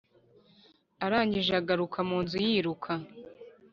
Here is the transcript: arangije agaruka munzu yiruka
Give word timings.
arangije 1.05 1.53
agaruka 1.61 1.97
munzu 2.09 2.37
yiruka 2.45 2.91